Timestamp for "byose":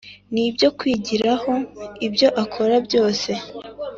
2.87-3.31